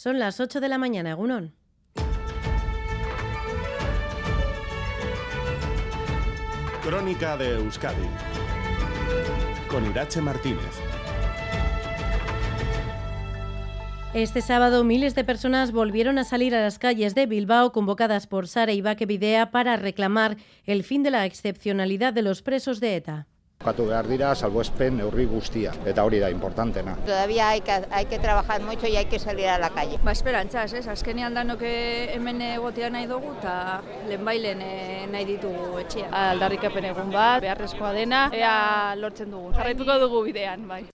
Son 0.00 0.20
las 0.20 0.38
8 0.38 0.60
de 0.60 0.68
la 0.68 0.78
mañana, 0.78 1.14
Gunón. 1.14 1.56
Crónica 6.84 7.36
de 7.36 7.56
Euskadi 7.56 8.06
con 9.68 9.84
Irache 9.90 10.20
Martínez. 10.20 10.60
Este 14.14 14.40
sábado 14.40 14.84
miles 14.84 15.16
de 15.16 15.24
personas 15.24 15.72
volvieron 15.72 16.18
a 16.18 16.22
salir 16.22 16.54
a 16.54 16.62
las 16.62 16.78
calles 16.78 17.16
de 17.16 17.26
Bilbao 17.26 17.72
convocadas 17.72 18.28
por 18.28 18.46
Sara 18.46 18.70
Ibaque 18.70 19.04
Videa 19.04 19.50
para 19.50 19.76
reclamar 19.76 20.36
el 20.64 20.84
fin 20.84 21.02
de 21.02 21.10
la 21.10 21.26
excepcionalidad 21.26 22.12
de 22.12 22.22
los 22.22 22.42
presos 22.42 22.78
de 22.78 22.94
ETA. 22.94 23.26
Jokatu 23.58 23.88
behar 23.88 24.06
dira, 24.06 24.28
salbuespen 24.38 25.00
neurri 25.00 25.24
guztia, 25.26 25.72
eta 25.90 26.04
hori 26.06 26.20
da 26.22 26.28
importantena. 26.30 26.92
Todavía 27.04 27.48
hay 27.48 27.60
que, 27.60 27.72
hay 27.90 28.04
que 28.06 28.20
trabajar 28.20 28.62
mucho 28.62 28.86
y 28.86 28.94
hay 28.94 29.06
que 29.06 29.18
salir 29.18 29.48
a 29.48 29.58
la 29.58 29.70
calle. 29.70 29.98
Ba, 30.04 30.12
esperantzaz, 30.12 30.72
ez? 30.74 30.86
Azkenean 30.86 31.34
danok 31.34 31.64
hemen 31.66 32.40
egotea 32.52 32.90
nahi 32.94 33.08
dugu, 33.10 33.32
eta 33.40 33.80
lehenbailen 34.06 34.62
eh, 34.62 35.08
nahi 35.10 35.26
ditugu 35.32 35.72
etxea. 35.82 36.12
Aldarrikapen 36.30 36.86
egun 36.92 37.10
bat, 37.10 37.42
beharrezkoa 37.42 37.90
dena, 37.98 38.28
ea 38.32 38.94
lortzen 38.94 39.34
dugu. 39.34 39.50
Jarraituko 39.58 39.98
dugu 40.06 40.22
bidean, 40.30 40.68
bai. 40.70 40.84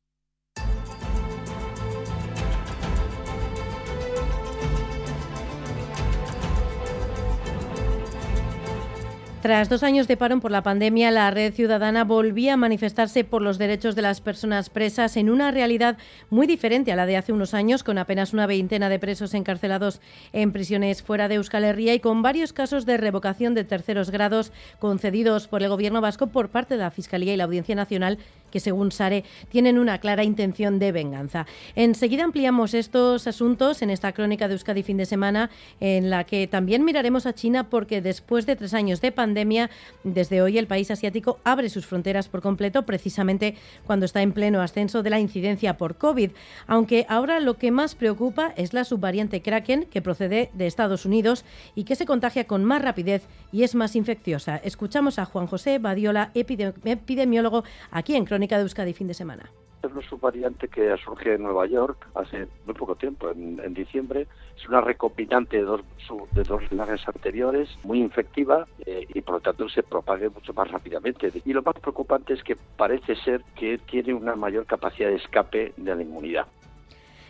Tras 9.45 9.69
dos 9.69 9.83
años 9.83 10.09
de 10.09 10.17
paro 10.17 10.41
por 10.41 10.51
la 10.51 10.63
pandemia, 10.63 11.11
la 11.11 11.31
Red 11.31 11.53
Ciudadana 11.53 12.05
volvía 12.05 12.55
a 12.55 12.57
manifestarse 12.57 13.25
por 13.25 13.43
los 13.43 13.59
derechos 13.59 13.95
de 13.95 14.01
las 14.01 14.23
personas 14.23 14.71
presas 14.71 15.19
en 15.19 15.29
una 15.29 15.51
realidad 15.51 15.99
muy 16.31 16.47
diferente 16.47 16.93
a 16.93 16.97
la 16.97 17.05
de 17.05 17.19
hace 17.19 17.31
unos 17.31 17.53
años, 17.53 17.85
con 17.85 17.99
apenas 17.99 18.33
una 18.33 18.47
veintena 18.47 18.89
de 18.89 18.99
presos 18.99 19.35
encarcelados 19.35 20.01
en 20.33 20.51
prisiones 20.51 21.03
fuera 21.03 21.29
de 21.29 21.35
Euskal 21.35 21.65
Herria 21.65 21.93
y 21.93 22.01
con 22.01 22.23
varios 22.23 22.55
casos 22.55 22.87
de 22.87 22.97
revocación 22.97 23.53
de 23.53 23.65
terceros 23.65 24.11
grados 24.11 24.51
concedidos 24.79 25.47
por 25.47 25.63
el 25.63 25.69
Gobierno 25.69 26.01
vasco 26.01 26.29
por 26.29 26.49
parte 26.49 26.79
de 26.79 26.83
la 26.83 26.91
Fiscalía 26.91 27.35
y 27.35 27.37
la 27.37 27.45
Audiencia 27.45 27.75
Nacional, 27.75 28.17
que 28.55 28.61
según 28.61 28.93
Sare 28.93 29.25
tienen 29.49 29.81
una 29.81 29.99
clara 29.99 30.23
intención 30.23 30.79
de 30.79 30.93
venganza. 30.93 31.45
Enseguida 31.75 32.23
ampliamos 32.23 32.73
estos 32.73 33.27
asuntos 33.27 33.83
en 33.83 33.91
esta 33.91 34.13
crónica 34.13 34.47
de 34.47 34.55
Euskadi 34.55 34.85
fin 34.85 34.97
de 34.97 35.07
semana, 35.07 35.51
en 35.81 36.09
la 36.09 36.23
que 36.23 36.47
también 36.47 36.85
miraremos 36.85 37.27
a 37.27 37.35
China 37.35 37.69
porque 37.69 38.01
después 38.01 38.47
de 38.47 38.55
tres 38.55 38.73
años 38.73 39.01
de 39.01 39.11
pandemia, 39.11 39.71
desde 40.05 40.41
hoy 40.41 40.57
el 40.57 40.69
país 40.69 40.89
asiático 40.93 41.41
abre 41.43 41.69
sus 41.69 41.85
fronteras 41.85 42.29
por 42.29 42.43
completo, 42.43 42.87
precisamente 42.87 43.57
cuando 43.87 44.07
está 44.07 44.23
en 44.23 44.31
pleno 44.31 44.63
ascenso 44.63 45.03
de 45.03 45.11
la 45.11 45.19
incidencia 45.19 45.77
por 45.77 45.97
COVID. 45.97 46.31
Aunque 46.69 47.07
ahora 47.09 47.41
lo 47.41 47.55
que 47.55 47.73
más 47.73 47.97
preocupa 47.97 48.53
es 48.57 48.73
la 48.73 48.85
subvariante 48.85 49.43
Kraken, 49.43 49.87
que 49.87 50.01
procede 50.01 50.51
de 50.53 50.69
Estados 50.69 51.07
Unidos 51.07 51.45
y 51.75 51.83
que 51.83 51.97
se 51.97 52.07
contagia 52.07 52.47
con 52.47 52.65
más 52.65 52.83
rapidez 52.83 53.27
y 53.51 53.65
es 53.65 53.75
más 53.75 53.97
infecciosa. 53.97 54.59
Escuchamos 54.59 55.19
a 55.19 55.25
Juan 55.25 55.49
José 55.49 55.81
Badiola, 55.81 56.31
epidemiólogo, 56.35 57.65
aquí 57.91 58.15
en 58.15 58.25
Crónica 58.25 58.44
de 58.49 58.63
Euskadi 58.63 58.93
fin 58.93 59.09
de 59.09 59.15
semana 59.15 59.51
es 59.87 59.93
una 59.93 60.03
subvariante 60.03 60.69
que 60.69 60.91
ha 60.91 60.97
surgido 60.97 61.35
en 61.35 61.43
Nueva 61.43 61.67
York 61.67 62.09
hace 62.15 62.49
muy 62.65 62.75
poco 62.75 62.95
tiempo, 62.95 63.31
en, 63.31 63.61
en 63.63 63.75
diciembre. 63.75 64.27
Es 64.57 64.69
una 64.69 64.81
recopilante 64.81 65.59
de 65.59 65.63
dos, 65.63 65.83
de 66.33 66.43
dos 66.43 66.63
lagas 66.73 67.07
anteriores, 67.07 67.69
muy 67.83 68.01
infectiva 68.01 68.67
eh, 68.87 69.07
y 69.13 69.21
por 69.21 69.37
lo 69.37 69.41
tanto 69.41 69.69
se 69.69 69.83
propague 69.83 70.29
mucho 70.31 70.53
más 70.55 70.71
rápidamente. 70.71 71.31
Y 71.45 71.53
lo 71.53 71.63
más 71.63 71.75
preocupante 71.75 72.35
es 72.35 72.43
que 72.43 72.57
parece 72.77 73.17
ser 73.17 73.43
que 73.57 73.79
tiene 73.79 74.15
una 74.15 74.37
mayor 74.37 74.67
capacidad 74.67 75.09
de 75.09 75.17
escape 75.17 75.73
de 75.77 75.95
la 75.95 76.03
inmunidad 76.03 76.47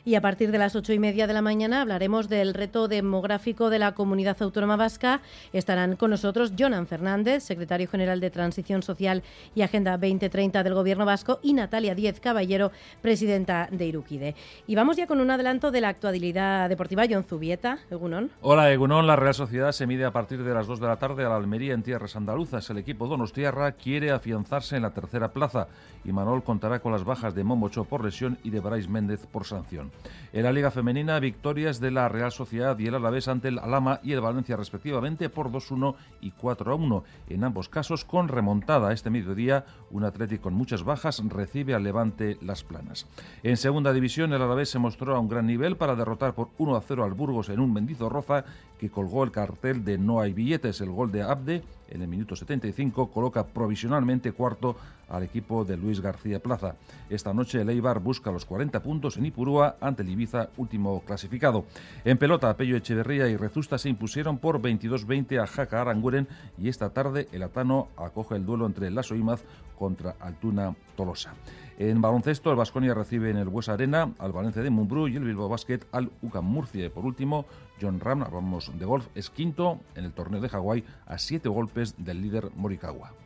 y 0.05 0.15
a 0.15 0.21
partir 0.21 0.51
de 0.51 0.59
las 0.59 0.77
ocho 0.77 0.93
y 0.93 0.99
media 0.99 1.27
de 1.27 1.33
la 1.33 1.43
mañana 1.43 1.81
hablaremos 1.81 2.29
del 2.29 2.55
reto 2.55 2.89
demográfico 2.89 3.71
de 3.71 3.79
la 3.79 3.93
comunidad 3.93 4.37
autónoma 4.41 4.77
vasca. 4.77 5.21
Estarán 5.53 5.97
con 5.97 6.11
nosotros 6.11 6.53
Jonan 6.59 6.87
Fernández, 6.87 7.43
secretario 7.43 7.89
general 7.89 8.21
de 8.21 8.31
Transición 8.31 8.83
Social 8.83 9.23
y 9.55 9.63
Agenda 9.63 9.93
2030 9.93 10.63
del 10.63 10.75
Gobierno 10.75 11.07
vasco, 11.07 11.39
y 11.43 11.55
Natalia 11.55 11.95
Díez 11.95 12.21
Caballero, 12.21 12.71
presidenta 13.01 13.69
de 13.71 13.87
Iruquide. 13.87 14.35
Y 14.67 14.75
vamos 14.75 14.97
ya 14.97 15.07
con 15.07 15.21
un 15.21 15.31
adelanto 15.31 15.71
de 15.71 15.81
la 15.81 15.89
actualidad 15.89 16.69
deportiva. 16.69 17.05
John 17.09 17.25
Zubieta, 17.25 17.79
Egunon. 17.91 18.31
Hola, 18.43 18.73
Egunon. 18.73 19.07
La 19.07 19.17
Real 19.17 19.35
Sociedad 19.35 19.73
se 19.73 19.87
mide 19.87 20.05
a 20.05 20.13
partir 20.13 20.43
de 20.43 20.55
las 20.55 20.67
dos 20.67 20.81
de 20.81 20.87
la 20.87 20.99
tarde 20.99 21.25
a 21.25 21.29
la 21.29 21.37
Almería 21.37 21.75
en 21.75 21.83
tierras 21.83 22.17
andaluzas. 22.17 22.69
El 22.71 22.79
equipo 22.79 23.07
Donostiarra 23.07 23.73
quiere 23.73 24.11
afianzarse 24.11 24.77
en 24.77 24.83
la 24.83 24.93
tercera 24.93 25.33
plaza 25.33 25.69
y 26.05 26.13
Manol 26.13 26.45
contará 26.45 26.81
con 26.81 26.93
las 26.93 27.05
bajas 27.05 27.35
de 27.35 27.45
Momocho 27.45 27.85
por 27.85 28.05
lesión 28.05 28.39
y 28.43 28.51
de 28.51 28.61
Brais 28.61 28.89
Méndez 28.89 29.27
por 29.27 29.45
sanción. 29.45 29.94
En 30.33 30.43
la 30.43 30.53
Liga 30.53 30.73
Femenina, 30.73 31.21
victorias 31.21 31.79
de 31.79 31.93
la 31.93 32.09
Real 32.09 32.33
Sociedad 32.33 32.77
y 32.79 32.87
el 32.87 32.97
Alavés 32.97 33.29
ante 33.29 33.49
el 33.49 33.61
Alama 33.61 34.01
y 34.03 34.13
el 34.13 34.21
Valencia 34.21 34.57
respectivamente 34.57 35.29
por 35.29 35.53
2-1 35.53 35.95
y 36.21 36.33
4-1. 36.33 37.05
En 37.29 37.45
ambos 37.45 37.69
casos 37.69 38.05
con 38.05 38.27
remontada. 38.27 38.93
Este 38.93 39.11
mediodía, 39.11 39.65
un 39.91 40.05
Atlético 40.05 40.45
con 40.45 40.55
muchas 40.55 40.83
bajas 40.83 41.23
recibe 41.29 41.75
al 41.75 41.85
Levante 41.85 42.37
Las 42.43 42.65
Planas. 42.65 43.07
En 43.43 43.57
segunda 43.57 43.93
división, 43.93 44.33
el 44.33 44.43
Alavés 44.43 44.71
se 44.71 44.81
mostró 44.81 45.15
a 45.15 45.21
un 45.21 45.29
gran 45.29 45.47
nivel 45.47 45.77
para 45.77 45.95
derrotar 45.95 46.35
por 46.35 46.49
1-0 46.59 47.05
al 47.05 47.15
Burgos 47.15 47.49
en 47.49 47.61
un 47.61 47.73
Mendizorroza 47.73 48.45
que 48.79 48.91
colgó 48.91 49.25
el 49.25 49.31
cartel 49.31 49.85
de 49.85 49.99
no 49.99 50.21
hay 50.21 50.33
billetes. 50.33 50.81
El 50.81 50.91
gol 50.91 51.13
de 51.13 51.23
Abde 51.23 51.63
en 51.89 52.03
el 52.03 52.09
minuto 52.09 52.37
75 52.37 53.11
coloca 53.11 53.47
provisionalmente 53.47 54.33
cuarto 54.33 54.77
al 55.09 55.23
equipo 55.23 55.65
de 55.65 55.77
Luis 55.77 56.01
García 56.01 56.41
Plaza. 56.41 56.77
Esta 57.11 57.33
noche 57.35 57.61
el 57.61 57.81
busca 58.01 58.31
los 58.31 58.45
40 58.45 58.83
puntos 58.83 59.17
en 59.17 59.27
Ipurúa 59.27 59.77
ante 59.81 60.03
el 60.03 60.11
Ibiza, 60.11 60.49
último 60.57 61.03
clasificado. 61.05 61.65
En 62.05 62.19
pelota, 62.19 62.57
Pello 62.57 62.77
Echeverría 62.77 63.29
y 63.29 63.37
Rezusta 63.37 63.79
se 63.79 63.89
impusieron 63.89 64.39
por 64.39 64.61
22-20 64.61 65.43
a 65.43 65.47
Jaca 65.47 65.81
Aranguren 65.81 66.29
y 66.59 66.69
esta 66.69 66.91
tarde 66.91 67.29
el 67.33 67.43
Atano 67.43 67.89
acoge 67.97 68.37
el 68.37 68.47
duelo 68.47 68.67
entre 68.67 68.91
Lasso 68.91 69.15
Imaz 69.15 69.43
contra 69.79 70.17
Altuna 70.21 70.75
Tolosa. 70.97 71.35
En 71.77 72.01
baloncesto, 72.01 72.51
el 72.51 72.57
Vasconia 72.57 72.95
recibe 72.95 73.31
en 73.31 73.37
el 73.37 73.49
Buesa 73.49 73.73
Arena 73.73 74.13
al 74.19 74.33
Valencia 74.33 74.63
de 74.63 74.71
Mumbrú 74.71 75.09
y 75.09 75.17
el 75.17 75.25
Bilbao 75.25 75.49
Basket 75.49 75.81
al 75.91 76.13
UCAM 76.23 76.45
Murcia. 76.45 76.87
Y 76.87 76.89
por 76.89 77.05
último, 77.05 77.47
John 77.81 77.99
Ram, 77.99 78.21
vamos 78.33 78.71
de 78.79 78.85
golf, 78.85 79.09
es 79.17 79.29
quinto 79.29 79.81
en 79.97 80.05
el 80.05 80.13
torneo 80.13 80.41
de 80.41 80.49
Hawái 80.49 80.85
a 81.07 81.19
siete 81.19 81.49
golpes 81.49 81.95
del 81.99 82.23
líder 82.23 82.51
Morikawa. 82.55 83.24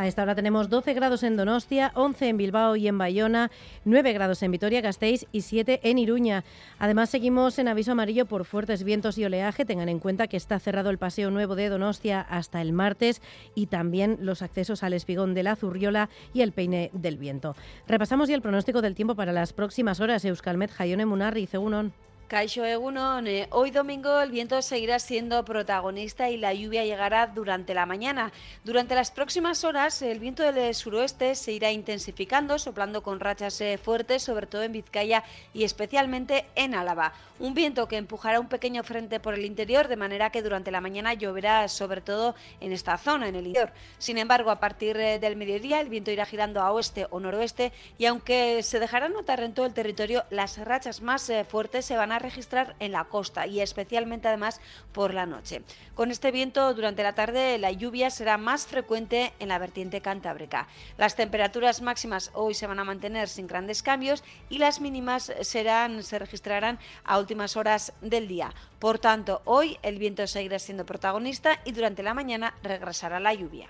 A 0.00 0.06
esta 0.06 0.22
hora 0.22 0.34
tenemos 0.34 0.70
12 0.70 0.94
grados 0.94 1.22
en 1.24 1.36
Donostia, 1.36 1.92
11 1.94 2.28
en 2.30 2.36
Bilbao 2.38 2.74
y 2.74 2.88
en 2.88 2.96
Bayona, 2.96 3.50
9 3.84 4.14
grados 4.14 4.42
en 4.42 4.50
Vitoria-Gasteiz 4.50 5.26
y 5.30 5.42
7 5.42 5.80
en 5.82 5.98
Iruña. 5.98 6.42
Además, 6.78 7.10
seguimos 7.10 7.58
en 7.58 7.68
aviso 7.68 7.92
amarillo 7.92 8.24
por 8.24 8.46
fuertes 8.46 8.82
vientos 8.82 9.18
y 9.18 9.26
oleaje. 9.26 9.66
Tengan 9.66 9.90
en 9.90 9.98
cuenta 9.98 10.26
que 10.26 10.38
está 10.38 10.58
cerrado 10.58 10.88
el 10.88 10.96
paseo 10.96 11.30
nuevo 11.30 11.54
de 11.54 11.68
Donostia 11.68 12.22
hasta 12.22 12.62
el 12.62 12.72
martes 12.72 13.20
y 13.54 13.66
también 13.66 14.16
los 14.22 14.40
accesos 14.40 14.82
al 14.84 14.94
espigón 14.94 15.34
de 15.34 15.42
la 15.42 15.54
Zurriola 15.54 16.08
y 16.32 16.40
el 16.40 16.52
peine 16.52 16.88
del 16.94 17.18
viento. 17.18 17.54
Repasamos 17.86 18.30
ya 18.30 18.36
el 18.36 18.40
pronóstico 18.40 18.80
del 18.80 18.94
tiempo 18.94 19.16
para 19.16 19.34
las 19.34 19.52
próximas 19.52 20.00
horas. 20.00 20.24
Euskalmet, 20.24 20.70
Jaione 20.70 21.04
Munarri, 21.04 21.46
Cegunon. 21.46 21.92
Caixo 22.30 22.64
Egunon, 22.64 23.26
eh, 23.26 23.48
hoy 23.50 23.72
domingo 23.72 24.20
el 24.20 24.30
viento 24.30 24.62
seguirá 24.62 25.00
siendo 25.00 25.44
protagonista 25.44 26.30
y 26.30 26.36
la 26.36 26.54
lluvia 26.54 26.84
llegará 26.84 27.26
durante 27.26 27.74
la 27.74 27.86
mañana. 27.86 28.30
Durante 28.62 28.94
las 28.94 29.10
próximas 29.10 29.64
horas 29.64 30.00
el 30.00 30.20
viento 30.20 30.44
del 30.44 30.72
suroeste 30.76 31.34
se 31.34 31.50
irá 31.50 31.72
intensificando, 31.72 32.60
soplando 32.60 33.02
con 33.02 33.18
rachas 33.18 33.60
eh, 33.60 33.78
fuertes, 33.78 34.22
sobre 34.22 34.46
todo 34.46 34.62
en 34.62 34.70
Vizcaya 34.70 35.24
y 35.52 35.64
especialmente 35.64 36.46
en 36.54 36.76
Álava. 36.76 37.14
Un 37.40 37.52
viento 37.52 37.88
que 37.88 37.96
empujará 37.96 38.38
un 38.38 38.48
pequeño 38.48 38.84
frente 38.84 39.18
por 39.18 39.34
el 39.34 39.44
interior, 39.44 39.88
de 39.88 39.96
manera 39.96 40.30
que 40.30 40.42
durante 40.42 40.70
la 40.70 40.80
mañana 40.80 41.14
lloverá 41.14 41.66
sobre 41.66 42.00
todo 42.00 42.36
en 42.60 42.70
esta 42.70 42.96
zona, 42.96 43.26
en 43.26 43.34
el 43.34 43.48
interior. 43.48 43.72
Sin 43.98 44.18
embargo, 44.18 44.52
a 44.52 44.60
partir 44.60 44.96
eh, 44.98 45.18
del 45.18 45.34
mediodía 45.34 45.80
el 45.80 45.88
viento 45.88 46.12
irá 46.12 46.26
girando 46.26 46.60
a 46.60 46.70
oeste 46.70 47.08
o 47.10 47.18
noroeste 47.18 47.72
y 47.98 48.04
aunque 48.04 48.62
se 48.62 48.78
dejará 48.78 49.08
notar 49.08 49.40
en 49.40 49.52
todo 49.52 49.66
el 49.66 49.74
territorio, 49.74 50.22
las 50.30 50.58
rachas 50.58 51.00
más 51.00 51.32
fuertes 51.48 51.84
se 51.86 51.96
van 51.96 52.12
a 52.12 52.19
registrar 52.20 52.76
en 52.78 52.92
la 52.92 53.04
costa 53.04 53.46
y 53.46 53.60
especialmente 53.60 54.28
además 54.28 54.60
por 54.92 55.12
la 55.12 55.26
noche. 55.26 55.62
Con 55.94 56.10
este 56.10 56.30
viento 56.30 56.72
durante 56.74 57.02
la 57.02 57.14
tarde 57.14 57.58
la 57.58 57.72
lluvia 57.72 58.10
será 58.10 58.38
más 58.38 58.66
frecuente 58.66 59.32
en 59.38 59.48
la 59.48 59.58
vertiente 59.58 60.00
cantábrica. 60.00 60.68
Las 60.96 61.16
temperaturas 61.16 61.82
máximas 61.82 62.30
hoy 62.34 62.54
se 62.54 62.66
van 62.66 62.78
a 62.78 62.84
mantener 62.84 63.28
sin 63.28 63.46
grandes 63.46 63.82
cambios 63.82 64.22
y 64.48 64.58
las 64.58 64.80
mínimas 64.80 65.32
serán 65.42 66.02
se 66.02 66.18
registrarán 66.18 66.78
a 67.04 67.18
últimas 67.18 67.56
horas 67.56 67.92
del 68.00 68.28
día. 68.28 68.52
Por 68.78 68.98
tanto, 68.98 69.42
hoy 69.44 69.78
el 69.82 69.98
viento 69.98 70.26
seguirá 70.26 70.58
siendo 70.58 70.86
protagonista 70.86 71.60
y 71.64 71.72
durante 71.72 72.02
la 72.02 72.14
mañana 72.14 72.54
regresará 72.62 73.20
la 73.20 73.34
lluvia. 73.34 73.68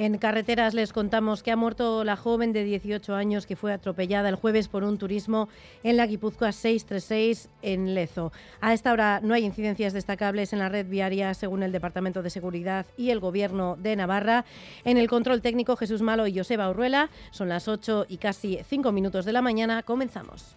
En 0.00 0.16
carreteras 0.16 0.74
les 0.74 0.92
contamos 0.92 1.42
que 1.42 1.50
ha 1.50 1.56
muerto 1.56 2.04
la 2.04 2.14
joven 2.14 2.52
de 2.52 2.62
18 2.62 3.16
años 3.16 3.46
que 3.46 3.56
fue 3.56 3.72
atropellada 3.72 4.28
el 4.28 4.36
jueves 4.36 4.68
por 4.68 4.84
un 4.84 4.96
turismo 4.96 5.48
en 5.82 5.96
la 5.96 6.06
Guipúzcoa 6.06 6.52
636 6.52 7.50
en 7.62 7.96
Lezo. 7.96 8.30
A 8.60 8.74
esta 8.74 8.92
hora 8.92 9.18
no 9.20 9.34
hay 9.34 9.44
incidencias 9.44 9.92
destacables 9.92 10.52
en 10.52 10.60
la 10.60 10.68
red 10.68 10.86
viaria 10.86 11.34
según 11.34 11.64
el 11.64 11.72
Departamento 11.72 12.22
de 12.22 12.30
Seguridad 12.30 12.86
y 12.96 13.10
el 13.10 13.18
Gobierno 13.18 13.74
de 13.74 13.96
Navarra. 13.96 14.44
En 14.84 14.98
el 14.98 15.08
control 15.08 15.42
técnico 15.42 15.74
Jesús 15.74 16.00
Malo 16.00 16.28
y 16.28 16.38
Joseba 16.38 16.70
Urruela 16.70 17.10
son 17.32 17.48
las 17.48 17.66
8 17.66 18.06
y 18.08 18.18
casi 18.18 18.60
5 18.68 18.92
minutos 18.92 19.24
de 19.24 19.32
la 19.32 19.42
mañana. 19.42 19.82
Comenzamos. 19.82 20.54